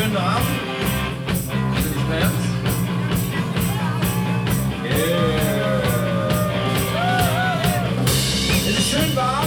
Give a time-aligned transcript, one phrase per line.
[0.00, 0.42] schön warm.
[1.74, 2.32] Hier sind die Spams.
[4.82, 5.30] Yeah.
[8.66, 9.46] Es ist schön warm.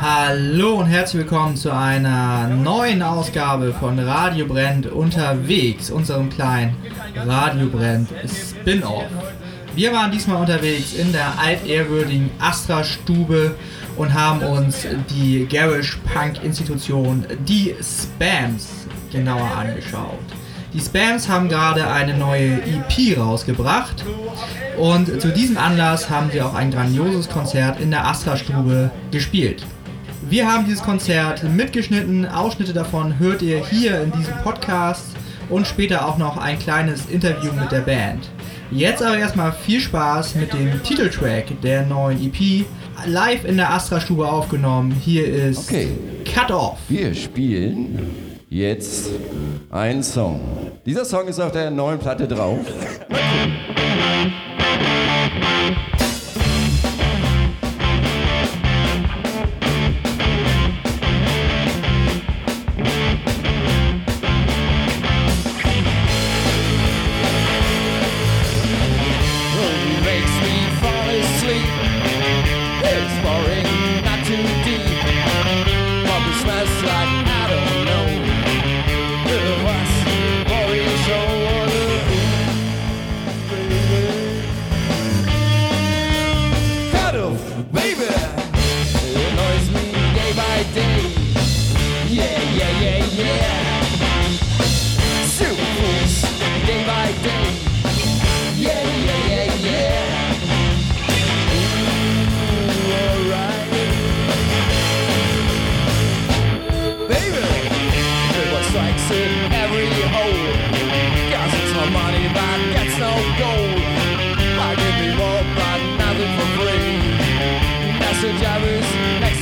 [0.00, 6.74] Hallo und herzlich willkommen zu einer neuen Ausgabe von Radio Brennt unterwegs, unserem kleinen
[7.14, 9.04] Radio Brennt Spin-off.
[9.74, 13.54] Wir waren diesmal unterwegs in der altehrwürdigen Astra-Stube
[13.96, 20.18] und haben uns die Garish Punk Institution, die Spams, genauer angeschaut.
[20.74, 24.04] Die Spams haben gerade eine neue EP rausgebracht
[24.76, 29.64] und zu diesem Anlass haben sie auch ein grandioses Konzert in der Astra-Stube gespielt.
[30.28, 35.16] Wir haben dieses Konzert mitgeschnitten, Ausschnitte davon hört ihr hier in diesem Podcast
[35.48, 38.30] und später auch noch ein kleines Interview mit der Band.
[38.74, 42.64] Jetzt aber erstmal viel Spaß mit dem Titeltrack der neuen EP,
[43.06, 44.92] live in der Astra-Stube aufgenommen.
[44.92, 45.88] Hier ist Okay.
[46.24, 46.78] Cut Off.
[46.88, 47.98] Wir spielen
[48.48, 49.10] jetzt
[49.70, 50.40] einen Song.
[50.86, 52.60] Dieser Song ist auf der neuen Platte drauf.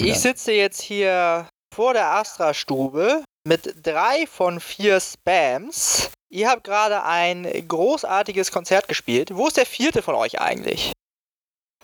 [0.00, 0.08] Schön.
[0.08, 6.10] Ich sitze jetzt hier vor der Astra-Stube mit drei von vier Spams.
[6.28, 9.30] Ihr habt gerade ein großartiges Konzert gespielt.
[9.32, 10.92] Wo ist der vierte von euch eigentlich?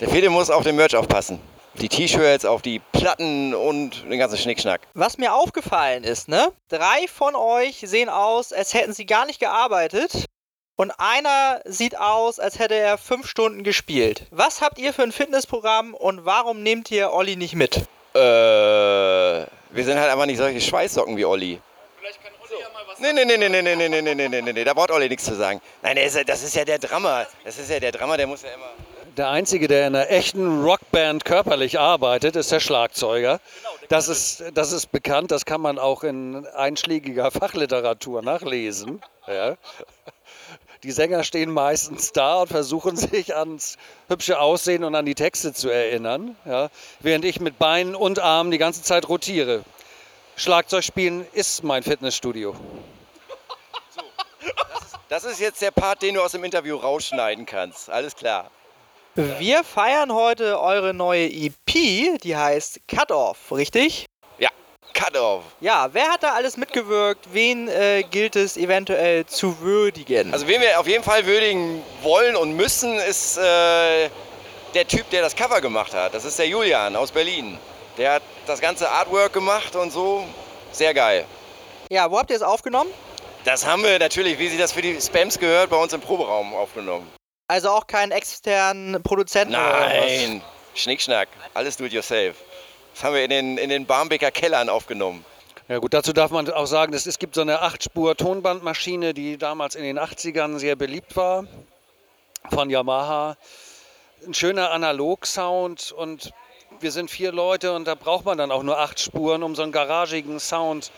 [0.00, 1.38] Der vierte muss auf den Merch aufpassen.
[1.74, 4.80] Die T-Shirts, auf die Platten und den ganzen Schnickschnack.
[4.94, 6.52] Was mir aufgefallen ist, ne?
[6.68, 10.24] Drei von euch sehen aus, als hätten sie gar nicht gearbeitet.
[10.76, 14.26] Und einer sieht aus, als hätte er fünf Stunden gespielt.
[14.30, 17.86] Was habt ihr für ein Fitnessprogramm und warum nehmt ihr Olli nicht mit?
[18.14, 21.60] Äh, wir sind halt einfach nicht solche Schweißsocken wie Olli.
[21.98, 24.28] Vielleicht kann Olli ja mal was Nee, nee, nee, nee, nee, nee, nee, nee, nee,
[24.28, 25.60] nee, nee, nee, da braucht Olli nichts zu sagen.
[25.82, 27.26] Nein, der ist, ja- das ist ja der Drummer.
[27.44, 28.66] Das ist ja der Drummer, der muss ja immer...
[29.16, 33.40] Der Einzige, der in einer echten Rockband körperlich arbeitet, ist der Schlagzeuger.
[33.88, 39.02] Das ist, das ist bekannt, das kann man auch in einschlägiger Fachliteratur nachlesen.
[39.26, 39.56] Ja.
[40.82, 43.76] Die Sänger stehen meistens da und versuchen sich ans
[44.08, 48.50] hübsche Aussehen und an die Texte zu erinnern, ja, während ich mit Beinen und Armen
[48.50, 49.62] die ganze Zeit rotiere.
[50.36, 52.54] Schlagzeug spielen ist mein Fitnessstudio.
[55.10, 57.90] Das ist jetzt der Part, den du aus dem Interview rausschneiden kannst.
[57.90, 58.50] Alles klar.
[59.16, 64.06] Wir feiern heute eure neue EP, die heißt Cut Off, richtig?
[64.96, 65.44] Ja, Cut Off.
[65.60, 67.26] Ja, wer hat da alles mitgewirkt?
[67.32, 70.32] Wen äh, gilt es eventuell zu würdigen?
[70.32, 74.08] Also wen wir auf jeden Fall würdigen wollen und müssen, ist äh,
[74.74, 76.14] der Typ, der das Cover gemacht hat.
[76.14, 77.58] Das ist der Julian aus Berlin.
[77.98, 80.24] Der hat das ganze Artwork gemacht und so.
[80.72, 81.24] Sehr geil.
[81.90, 82.90] ja, wo habt ihr es aufgenommen?
[83.44, 86.54] Das haben wir natürlich, wie sich das für die Spams gehört, bei uns im Proberaum
[86.54, 87.10] aufgenommen.
[87.48, 89.52] Also auch keinen externen Produzenten?
[89.52, 90.42] Nein,
[90.74, 92.36] Schnickschnack, alles do it yourself.
[92.94, 95.24] Das haben wir in den, in den Barmbeker Kellern aufgenommen.
[95.68, 99.84] Ja gut, dazu darf man auch sagen, es gibt so eine 8-Spur-Tonbandmaschine, die damals in
[99.84, 101.46] den 80ern sehr beliebt war,
[102.50, 103.36] von Yamaha.
[104.26, 106.32] Ein schöner Analog-Sound und
[106.80, 109.62] wir sind vier Leute und da braucht man dann auch nur acht Spuren, um so
[109.62, 110.90] einen garagigen Sound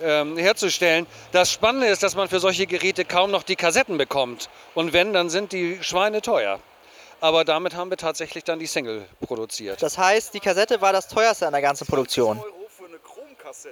[0.00, 1.06] ähm, herzustellen.
[1.32, 4.48] Das Spannende ist, dass man für solche Geräte kaum noch die Kassetten bekommt.
[4.74, 6.60] Und wenn, dann sind die Schweine teuer.
[7.26, 9.82] Aber damit haben wir tatsächlich dann die Single produziert.
[9.82, 12.40] Das heißt, die Kassette war das teuerste an der ganzen Produktion.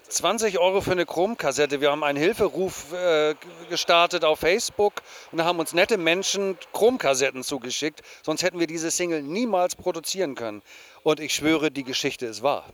[0.09, 1.81] 20 Euro für eine Chromkassette.
[1.81, 3.37] Wir haben einen Hilferuf äh,
[3.71, 4.95] gestartet auf Facebook
[5.31, 8.03] und da haben uns nette Menschen Chromkassetten zugeschickt.
[8.25, 10.61] Sonst hätten wir diese Single niemals produzieren können.
[11.05, 12.65] Und ich schwöre, die Geschichte ist wahr.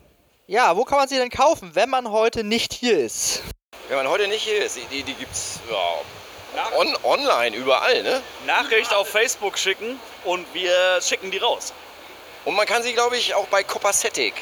[0.47, 3.43] Ja, wo kann man sie denn kaufen, wenn man heute nicht hier ist?
[3.89, 5.77] Wenn man heute nicht hier ist, die, die, die gibt's ja,
[6.77, 8.23] on, online, überall, ne?
[8.47, 11.73] Nachricht auf Facebook schicken und wir schicken die raus.
[12.45, 14.35] Und man kann sie, glaube ich, auch bei Copacetic.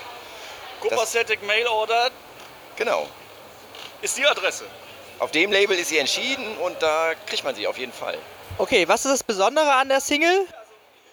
[0.81, 2.10] Copacetic Mail Order
[2.76, 3.08] Genau.
[4.02, 4.64] ist die Adresse.
[5.19, 8.16] Auf dem Label ist sie entschieden und da kriegt man sie auf jeden Fall.
[8.56, 10.46] Okay, was ist das Besondere an der Single?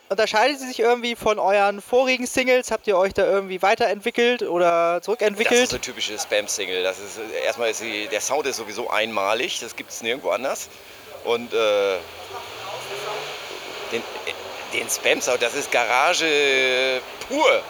[0.07, 2.69] Unterscheidet sie sich irgendwie von euren vorigen Singles?
[2.69, 5.69] Habt ihr euch da irgendwie weiterentwickelt oder Das ist zurückentwickelt?
[5.71, 6.83] eine typische Spam-Single.
[6.83, 10.69] Das ist erstmal ist sie, der Sound ist sowieso einmalig, das gibt es nirgendwo anders.
[11.23, 11.97] Und äh,
[13.91, 14.03] den,
[14.73, 17.63] den Spam-Sound, das ist Garage pur.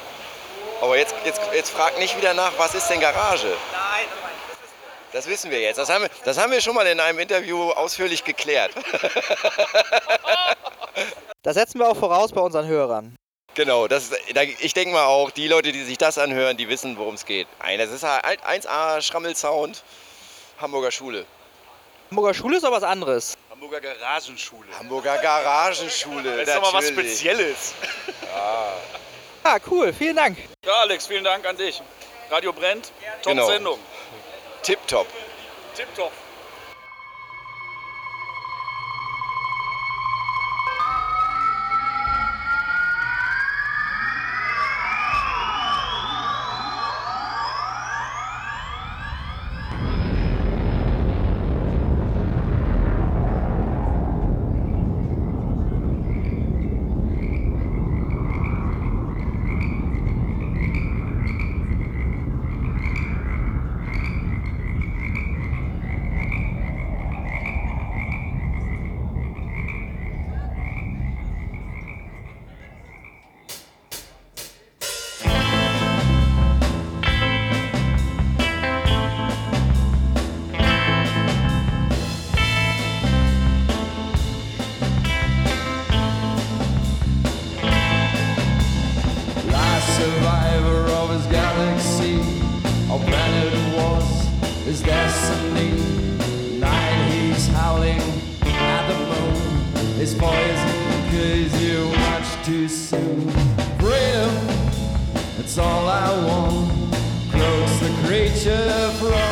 [0.81, 3.47] Aber jetzt, jetzt, jetzt fragt nicht wieder nach, was ist denn Garage?
[3.47, 4.05] Nein,
[5.13, 5.77] Das wissen wir jetzt.
[5.77, 8.71] Das haben wir, das haben wir schon mal in einem Interview ausführlich geklärt.
[11.45, 13.15] Das setzen wir auch voraus bei unseren Hörern.
[13.53, 16.97] Genau, das, da- ich denke mal auch, die Leute, die sich das anhören, die wissen,
[16.97, 17.47] worum es geht.
[17.61, 19.83] Nein, das ist halt 1A Schrammel-Sound,
[20.59, 21.25] Hamburger Schule.
[22.09, 23.37] Hamburger Schule ist aber was anderes.
[23.51, 24.67] Hamburger Garagenschule.
[24.79, 26.37] Hamburger Garagenschule.
[26.37, 26.87] Das ist doch mal was.
[26.87, 27.73] Spezielles.
[29.43, 30.39] Ah, cool, vielen Dank.
[30.65, 31.79] Ja, Alex, vielen Dank an dich.
[32.31, 33.45] Radio brennt, top Genau.
[33.45, 33.79] Sendung.
[34.63, 35.05] Tipptopp.
[35.75, 36.11] Tipptopp.
[102.45, 103.27] Too soon.
[103.79, 104.29] Freedom,
[105.35, 106.93] that's all I want.
[107.31, 109.24] Cloaks the creature from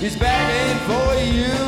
[0.00, 1.67] He's begging for you.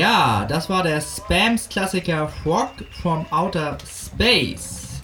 [0.00, 2.70] Ja, das war der Spams-Klassiker Frog
[3.02, 5.02] from Outer Space.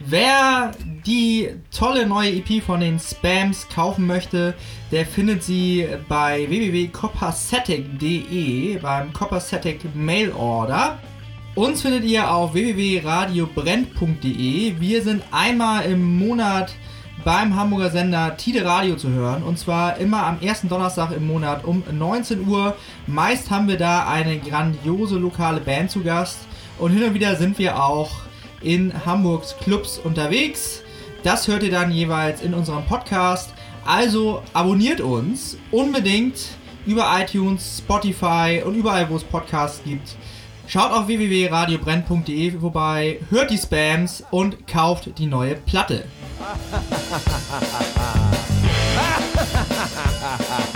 [0.00, 0.72] Wer
[1.06, 4.52] die tolle neue EP von den Spams kaufen möchte,
[4.92, 10.98] der findet sie bei www.copperstatic.de beim Copperstatic Mail Order.
[11.54, 14.78] Uns findet ihr auf www.radiobrennt.de.
[14.78, 16.74] Wir sind einmal im Monat
[17.22, 19.42] beim Hamburger Sender Tide Radio zu hören.
[19.42, 22.76] Und zwar immer am ersten Donnerstag im Monat um 19 Uhr.
[23.06, 26.38] Meist haben wir da eine grandiose lokale Band zu Gast.
[26.78, 28.10] Und hin und wieder sind wir auch
[28.60, 30.82] in Hamburgs Clubs unterwegs.
[31.22, 33.54] Das hört ihr dann jeweils in unserem Podcast.
[33.86, 36.48] Also abonniert uns unbedingt
[36.86, 40.16] über iTunes, Spotify und überall, wo es Podcasts gibt.
[40.66, 46.04] Schaut auf www.radiobrenn.de vorbei, hört die Spams und kauft die neue Platte.
[47.14, 47.60] ハハハ
[50.36, 50.73] ハ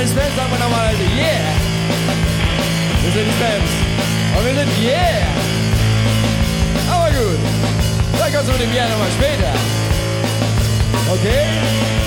[0.00, 1.44] Den Spams sagt man normalerweise Yeah.
[3.02, 3.70] Wir sind die Spams.
[4.34, 5.26] Und wir sind Yeah.
[6.90, 7.38] Aber gut.
[8.18, 9.52] Dann kannst du mit dem Ja nochmal später.
[11.12, 11.99] Okay?